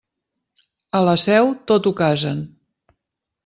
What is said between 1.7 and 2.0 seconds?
tot ho